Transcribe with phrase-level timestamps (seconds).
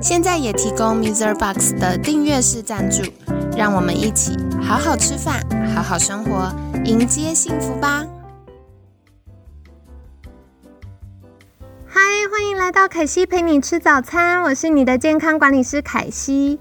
[0.00, 1.34] 现在也提供 Mr.
[1.34, 3.02] Box 的订阅式赞助，
[3.56, 5.40] 让我们一起好好吃饭，
[5.74, 8.04] 好好生活，迎接幸福吧！
[11.86, 16.58] 嗨，欢迎来到凯西陪你吃早餐，我是你的健康管理师凯西。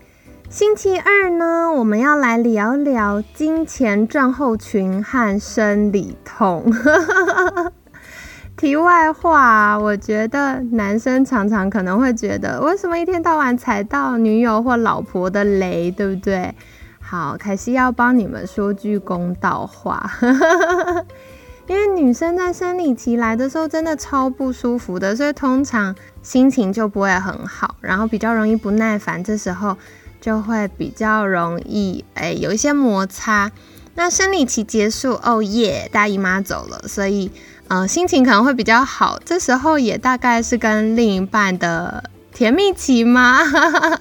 [0.50, 6.72] 星期二呢，我们要来聊聊金钱症候群和生理痛。
[8.56, 16.54] 题外话，我觉得男生常常可能会觉得，为什么一天到晚踩到女友或老婆的雷，对不对？
[17.02, 20.10] 好，凯西要帮你们说句公道话。
[21.68, 29.78] 因为女生在生理期来的时候真的超不舒服的，所以通常心情就不会很好，然后比较容易不耐烦，这时候
[30.22, 33.52] 就会比较容易哎有一些摩擦。
[33.96, 37.32] 那生理期结束，哦耶，大姨妈走了，所以
[37.68, 39.20] 呃心情可能会比较好。
[39.26, 43.40] 这时候也大概是跟另一半的甜蜜期吗？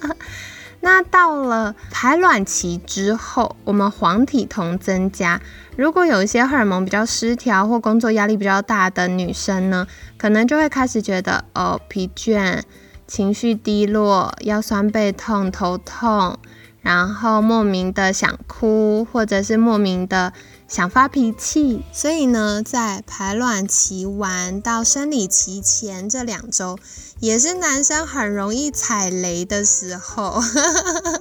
[0.85, 5.41] 那到了排卵期之后，我们黄体酮增加。
[5.77, 9.87] 如果有一些荷尔蒙比较失调或工作压力比较大的女生呢，
[10.19, 12.61] 可能就会开始觉得哦疲倦、
[13.07, 16.37] 情绪低落、腰酸背痛、头痛，
[16.81, 20.33] 然后莫名的想哭，或者是莫名的。
[20.73, 26.79] 想发脾气，所以呢，在排卵期完到生理期前这两周，
[27.21, 30.43] 也是男生很容易踩雷的时候。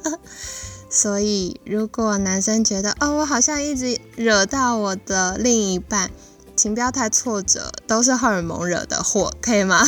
[0.89, 6.09] 所以，如果男生觉得哦，我好像一直惹到我的另一半，
[6.55, 9.85] 请不要太挫折，都是荷尔蒙惹的祸，可以吗？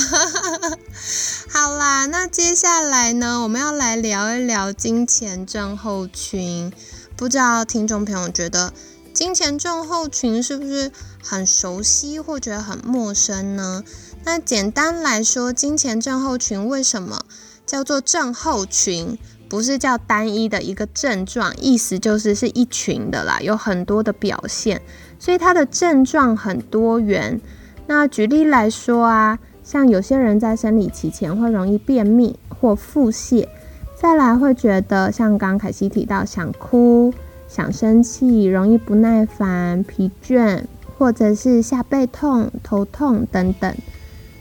[1.50, 6.74] 好啦，那接下来呢，我们要来聊一聊金钱症候群。
[7.16, 8.74] 不知道听众朋友觉得？
[9.14, 10.92] 金钱症候群是不是
[11.24, 13.84] 很熟悉或觉得很陌生呢？
[14.26, 17.24] 那简单来说，金钱症候群为什么
[17.66, 19.18] 叫做症候群？
[19.48, 24.82] 不是叫单一的一个症状，意思就是是一群的啦，有很多的表现，
[25.20, 27.40] 所以它的症状很多元。
[27.86, 33.48] 那举例来说啊，像有些人在生理期前会容易便秘或腹泻，
[33.96, 37.14] 再来会觉得像刚凯西提到想哭。
[37.56, 40.64] 想生气，容易不耐烦、疲倦，
[40.98, 43.78] 或者是下背痛、头痛等等。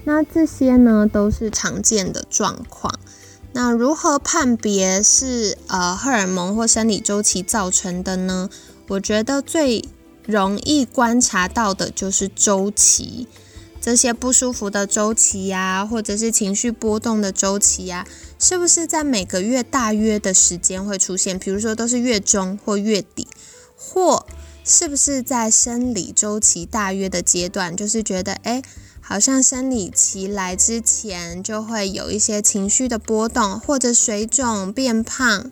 [0.04, 2.94] 那这些呢，都是常见的状况。
[3.52, 8.48] 那如何判别是呃荷尔蒙或生理周期造成的呢？
[8.88, 9.84] 我觉得最
[10.24, 13.28] 容易观察到的就是周期。
[13.82, 18.06] 这些不舒服的周期呀，或者是情绪波动的周期呀，
[18.38, 21.36] 是不是在每个月大约的时间会出现？
[21.36, 23.26] 比如说都是月中或月底，
[23.76, 24.24] 或
[24.64, 28.62] 是不是在生理周期大约的阶段，就是觉得哎，
[29.00, 35.50] 好像生理期来之前就会有一些情绪的波动，或者水肿、变胖，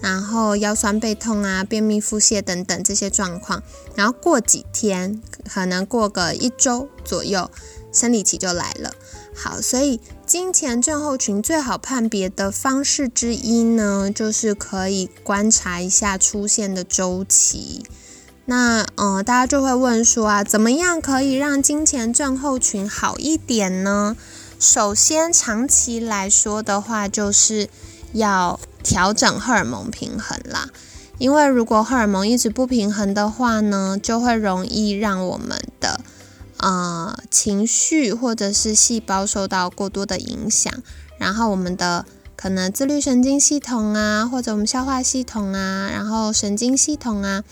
[0.00, 3.62] 然后腰酸背痛啊、便秘、腹泻等等这些状况，
[3.94, 5.20] 然后过几天，
[5.52, 7.50] 可能过个一周左右。
[7.92, 8.94] 生理期就来了，
[9.34, 17.84] 好，所以金钱症候群最好判别的方式之一呢，就是可以观察一下出现的周期。
[18.44, 24.16] 那，呃，大家就会问说啊，怎么样可以让金钱症候群好一点呢？
[24.58, 27.68] 首先，长期来说的话，就是
[28.12, 30.68] 要调整荷尔蒙平衡啦。
[31.18, 36.00] 因为如果荷尔蒙一直不平衡的话呢，就会容易让我们的
[36.56, 40.72] 呃，情绪或者是细胞受到过多的影响，
[41.18, 42.04] 然后我们的
[42.34, 47.44] 可能自律神经系统啊，或者我们消化系统啊，然后神经系统啊，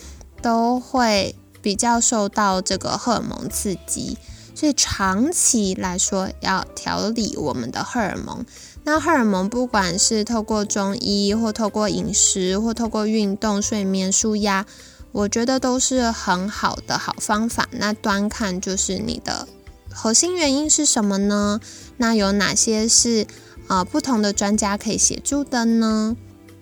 [0.42, 4.16] 都会比较受到这个荷尔蒙刺激，
[4.54, 8.44] 所以长期来说要调理我们的荷尔蒙。
[8.84, 14.64] 那荷尔蒙不管是透过中医，或透过饮食，或透过运动、睡眠、舒压。
[15.12, 17.68] 我觉得都是很好的好方法。
[17.72, 19.48] 那端看就是你的
[19.92, 21.60] 核心原因是什么呢？
[21.96, 23.26] 那有哪些是
[23.68, 26.16] 呃不同的专家可以协助的呢？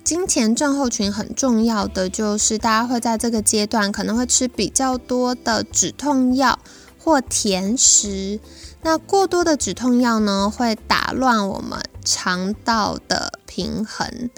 [0.08, 6.58] 金钱症候群很重要的就是大家会在这个阶段可能会吃比较多的止痛药
[6.98, 8.40] 或甜食。
[8.80, 14.30] 那过多的止痛药呢，会打乱我们肠道的平衡。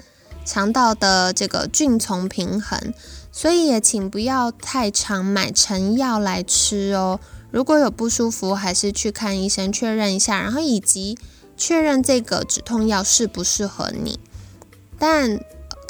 [0.43, 2.93] 肠道的这个菌丛平衡，
[3.31, 7.21] 所以也请不要太常买成药来吃哦。
[7.49, 11.17] 如果有不舒服，还是去看医生确认一下，然后以及
[11.55, 14.19] 确认这个止痛药适不适合你。
[14.99, 15.39] 但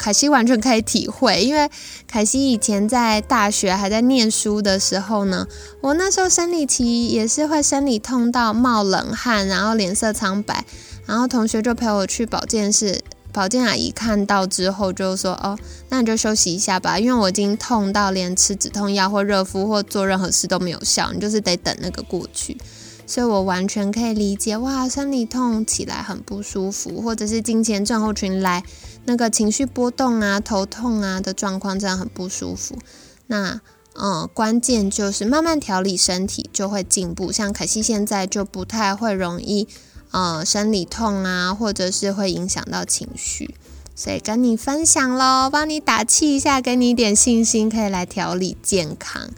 [0.02, 1.70] 凯西完全可以体会，因为
[2.08, 5.46] 凯西以前在大学还在念书的时候呢，
[5.80, 10.64] 我那时候生理期也是会生理痛到冒冷汗，然后脸色苍白，
[11.06, 13.00] 然后同学就陪我去保健室，
[13.32, 15.56] 保健阿姨看到之后就说：“哦，
[15.90, 22.58] 那你就休息一下吧，因为我已经痛到连吃止痛药或热敷或做任何事都没有效，你就是得等那个过去。”
[23.06, 28.62] 所以我完全可以理解，哇，生理痛起来很不舒服，或者是金钱症候群来。
[29.04, 32.78] 那个情绪波动啊、头痛啊的状况，这样很不舒服。
[33.26, 33.60] 那，
[33.94, 37.32] 嗯，关键就是慢慢调理身体，就会进步。
[37.32, 39.66] 像凯西现在就不太会容易，
[40.12, 43.56] 呃，生理痛啊，或者是会影响到情绪。
[43.96, 49.30] 所以跟你分享喽，帮你打气一下，给你一点信心，可以来调理健康。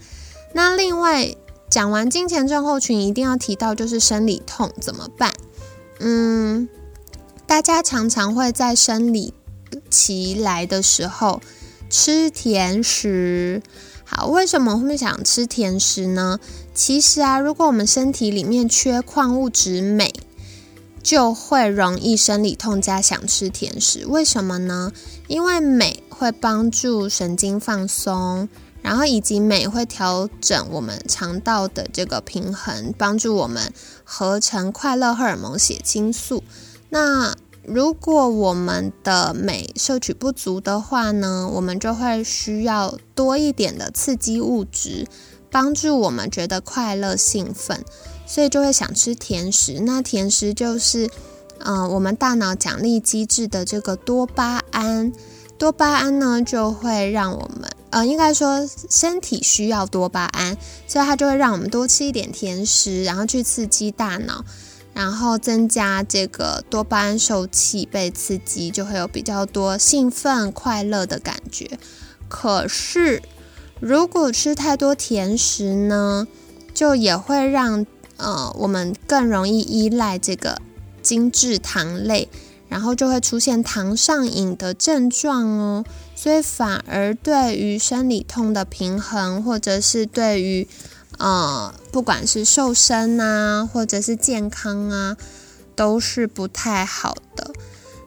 [0.53, 1.35] 那另外
[1.75, 5.33] 讲完金钱症候群，一定要提到就是生理痛怎么办？
[5.99, 6.69] 嗯，
[7.49, 9.35] 大家常常会在生理。
[9.91, 11.41] 期来的时候
[11.91, 13.61] 吃甜食，
[14.05, 16.39] 好，为什么会想吃甜食呢？
[16.73, 20.15] 其实啊，如果我们身体里面缺矿物质镁，
[21.03, 24.07] 就会容易生理痛加想吃甜食。
[24.07, 24.93] 为什么呢？
[25.27, 28.49] 因为镁会帮助神经放松，
[28.85, 33.73] 然后以及镁会调整我们肠道的这个平衡，帮助我们
[34.05, 36.45] 合成快乐荷尔蒙血清素。
[36.91, 37.35] 那
[37.67, 45.09] 如果我们的镁摄取不足的话呢，我们就会需要多一点的刺激物质，
[45.51, 47.83] 帮助我们觉得快乐兴奋，
[48.27, 49.81] 所以就会想吃甜食。
[49.81, 51.09] 那甜食就是，
[51.61, 55.11] 呃，我们大脑奖励机制的这个多巴胺。
[55.57, 60.57] 多巴胺呢，就会让我们，呃，应该说身体需要多巴胺，
[60.89, 64.45] 所以它就会让我们多吃一点甜食，然后去刺激大脑。
[64.93, 71.79] 然后增加这个多巴胺受气被刺激，就会有比较多兴奋快乐的感觉。
[72.29, 73.23] 可是，
[73.81, 76.29] 如果吃太多甜食呢，
[76.73, 77.85] 就也会让
[78.17, 80.61] 呃我们更容易依赖这个
[81.03, 82.29] 精致糖类，
[82.69, 85.85] 然后就会出现糖上瘾的症状哦。
[86.25, 90.67] 所以反而对于生理痛的平衡，或者是对于
[91.19, 95.19] 呃，不管是瘦身啊，或者是健康啊，
[95.77, 97.53] 都是不太好的。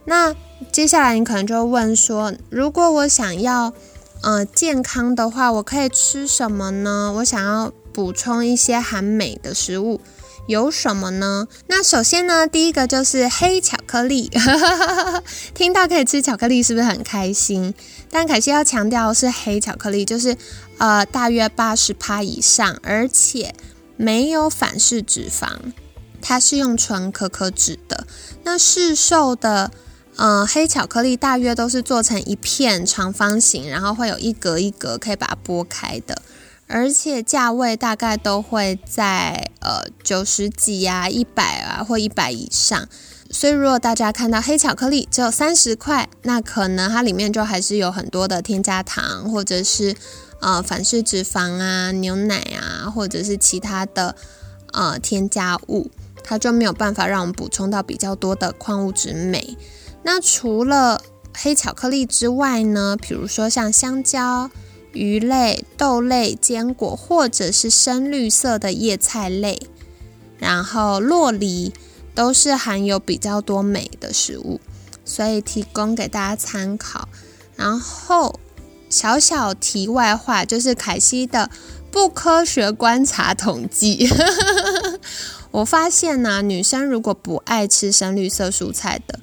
[0.06, 0.36] 那
[0.72, 3.72] 接下来你可能就问说，如果我想要
[4.24, 7.14] 呃健康的话，我可以吃什么呢？
[7.18, 10.02] 我想要补充一些含镁的食物。
[10.48, 11.48] 有什么呢？
[11.68, 14.32] 那首先呢，第一个就是黑巧克力。
[15.54, 17.74] 听到可以吃巧克力，是不是很开心？
[18.10, 20.38] 但凯西要强调是黑巧克力，就是
[20.78, 23.54] 呃大约八十趴以上，而且
[23.98, 25.50] 没有反式脂肪，
[26.22, 28.08] 它是用纯可可脂的。
[28.44, 29.70] 那市售的
[30.16, 36.22] 呃黑巧克力大约都是做成一片长方形，然后会有一格一格可以把它剥开的。
[36.70, 42.90] 而且价位大概都会在呃九十几呀、一百啊或一百以上，
[43.32, 49.96] 所以如果大家看到黑巧克力只有三十块，那可能它里面就还是有很多的添加糖，或者是
[50.42, 54.14] 呃反式脂肪啊、牛奶啊，或者是其他的
[54.74, 55.90] 呃添加物，
[56.22, 59.58] 它就没有办法让我们补充到比较多的矿物质镁。
[60.04, 61.02] 那除了
[61.34, 64.52] 黑巧克力之外呢，比如说像香蕉。
[64.98, 69.60] 鱼类、豆类、坚果，或者是深绿色的叶菜类，
[70.40, 71.72] 然后洛梨
[72.16, 74.60] 都是含有比较多镁的食物，
[75.06, 77.08] 所以提供给大家参考。
[77.56, 78.40] 然后
[78.90, 81.52] 小小题外话，就是凯西的
[81.92, 84.10] 不科学观察统计，
[85.52, 89.20] 我发现呢，女生如果不爱吃深绿色蔬菜的，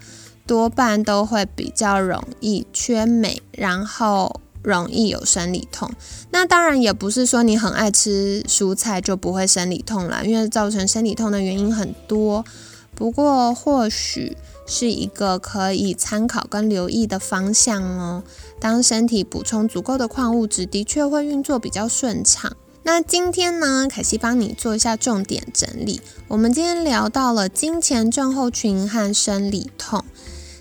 [0.46, 4.40] 多半都会比较容易缺镁，然后。
[4.64, 5.90] 容易有生理痛，
[6.30, 12.44] 那当然也不是说你很爱吃蔬菜就不会生理痛了，因为造成生理痛的原因很多。
[12.94, 18.22] 不过或许是一个可以参考跟留意的方向哦。
[18.58, 22.56] 当身体补充足够的矿物质，的确会运作比较顺畅。
[22.84, 26.00] 那今天呢，凯西帮你做一下重点整理。
[26.28, 30.04] 我们今天聊到了金钱症候群和生理痛。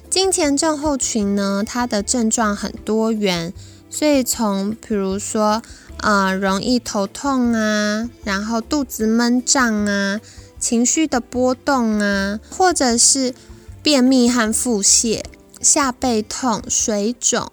[0.10, 3.54] 金钱症候群呢，它的症状很多元。
[3.94, 5.62] 所以从比如说，
[5.98, 10.20] 呃，容易头痛啊，然后肚子闷胀啊，
[10.60, 13.36] 情绪的波动啊，或者是
[13.84, 15.22] 便秘和腹泻，
[15.62, 17.52] 下背痛、水肿，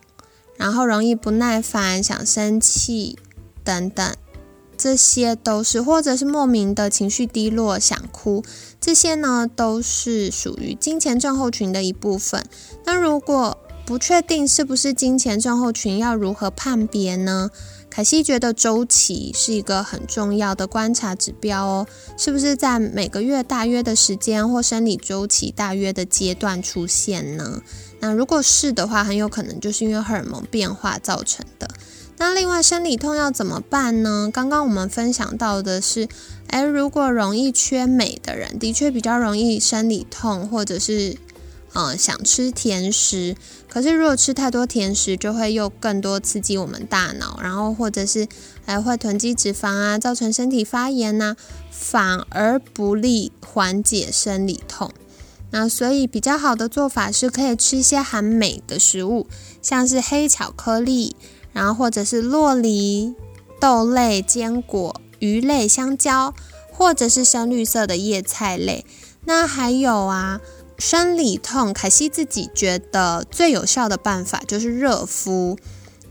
[0.56, 3.18] 然后容易不耐烦、想生气
[3.62, 4.16] 等等，
[4.78, 8.42] 这些都是，或者是莫名的情绪低落、想哭，
[8.80, 12.42] 这些呢都是属于金钱症候群的一部分。
[12.86, 13.58] 那如果
[13.90, 17.50] 不确定是不是金钱症候群，要如何判别呢？
[17.90, 27.60] 凯西觉得周期是一个很重要的观察指标哦，是不是在每个月大约的时间或生理周期大约的阶段出现呢？
[27.98, 31.68] 那如果是的话，很有可能就是因为荷尔蒙变化造成的。
[32.16, 34.30] 那另外生理痛要怎么办呢？
[34.32, 36.06] 刚刚我们分享到的是，
[36.50, 41.18] 诶，如果容易缺镁的人，的确比较容易生理痛，或者是。
[41.72, 43.36] 嗯，想吃甜食，
[43.68, 48.26] 可是如果吃太多甜食，就会又更多刺激我们大脑，然后或者是
[48.66, 51.36] 还会囤积脂肪啊，造成身体发炎呐，
[51.70, 54.92] 反而不利缓解生理痛。
[55.52, 59.28] 那所以比较好的做法是可以吃一些含镁的食物，
[59.62, 61.14] 像是黑巧克力，
[61.52, 63.14] 然后或者是洛梨、
[63.60, 66.34] 豆类、坚果、鱼类、香蕉，
[66.72, 68.84] 或者是深绿色的叶菜类。
[69.24, 70.40] 那还有啊。
[70.80, 75.58] 生理痛，凯西自己觉得最有效的办法就是热敷。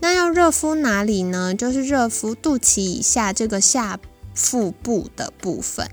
[0.00, 1.52] 那要热敷哪里呢？
[1.54, 3.98] 就是热敷肚脐以下这个下
[4.32, 5.90] 腹部的部分，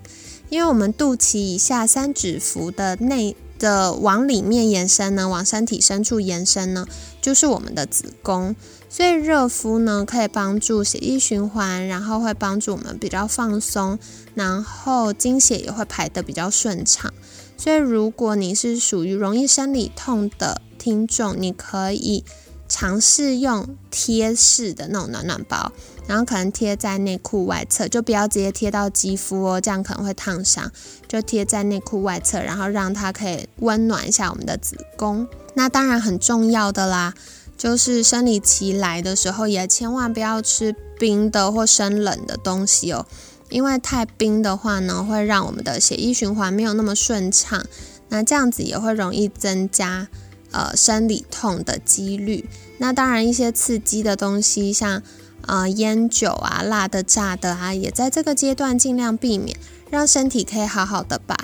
[0.49, 6.87] 因为我们肚脐以下三指腹的内的往里面延伸呢，往身体深处延伸呢，
[7.19, 8.55] 就是我们的子宫。
[8.89, 13.99] 所以热敷呢，可以帮助血液循环，然后会帮助我们比较放松，
[14.35, 17.11] 然后经血也会排得比较顺畅。
[17.57, 22.23] 所以，如果你是属于容易生理痛的听众，你可以
[22.69, 25.71] 尝试用贴式的那种暖暖包，
[26.05, 30.71] 然后可能贴在内裤外侧，就不要直接贴到肌肤哦，这样可能会烫伤。
[31.07, 35.27] 就贴在内裤外侧，然后让它可以温暖一下我们的子宫。
[35.55, 37.13] 那当然很重要的啦，
[37.57, 43.05] 就是生理期来的时候，也千万不要吃冰的或生冷的东西哦。
[43.49, 47.65] 因为太冰的话呢，会让我们的血液循环没有那么顺畅，
[48.09, 50.07] 那这样子也会容易增加
[50.51, 52.49] 呃生理痛的几率。
[52.79, 55.01] 那当然，一些刺激的东西，像
[55.45, 59.57] 呃烟酒啊、辣的、炸的啊，也在这个阶段尽量避免，
[59.89, 61.35] 让身体可以好好的把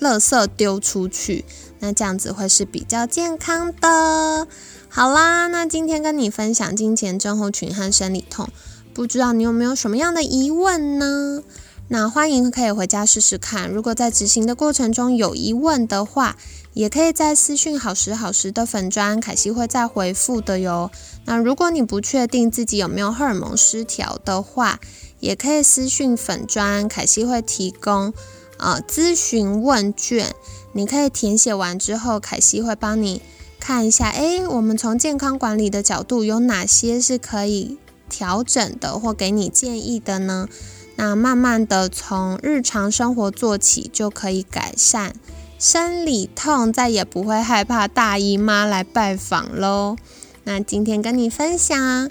[0.00, 1.44] 垃圾丢出去。
[1.80, 4.46] 那这样子会是比较健康的。
[4.88, 8.48] 好啦，那今天跟你分享金钱症候群和生理痛。
[8.94, 11.42] 不知道你有没有什么样的疑问呢？
[11.88, 13.68] 那欢迎可以回家试试看。
[13.68, 16.36] 如果在执行的过程中有疑问的话，
[16.74, 20.92] 也可以在私讯好时好时的粉砖，凯西会再回复的哟。
[21.24, 24.78] 那如果你不确定自己有没有荷尔蒙失调的话，
[25.18, 28.14] 也可以私讯粉砖，凯西会提供
[28.58, 30.32] 呃咨询问卷，
[30.72, 33.20] 你可以填写完之后，凯西会帮你
[33.58, 37.76] 看一下，诶，我们从健康管理的角度有哪些是可以。
[38.08, 40.48] 调整的或给你建议的呢？
[40.96, 45.16] 那慢慢的从日常生活做起，就可以改善
[45.58, 49.96] 生理痛，再也不会害怕大姨妈来拜访喽。
[50.44, 52.08] 那今天跟你分享，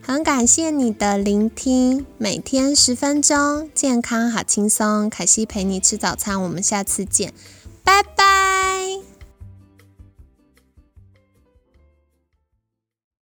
[0.00, 7.32] 很感谢你的聆听，每天十分钟，健康好轻松，凯西陪你吃早餐，我们下次见，
[7.82, 9.09] 拜拜。